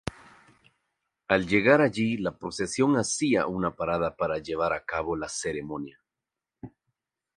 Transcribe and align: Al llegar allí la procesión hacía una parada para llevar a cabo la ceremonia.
Al 1.27 1.45
llegar 1.47 1.79
allí 1.79 2.17
la 2.17 2.35
procesión 2.35 2.95
hacía 2.97 3.45
una 3.45 3.75
parada 3.75 4.15
para 4.15 4.39
llevar 4.39 4.73
a 4.73 4.83
cabo 4.83 5.15
la 5.15 5.29
ceremonia. 5.29 6.01